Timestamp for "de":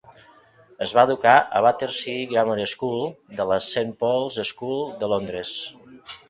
3.41-3.47, 5.05-5.13